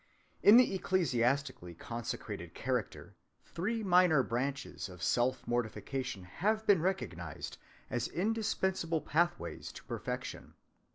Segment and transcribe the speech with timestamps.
[0.41, 3.13] In the ecclesiastically consecrated character
[3.45, 10.55] three minor branches of self‐mortification have been recognized as indispensable pathways to perfection.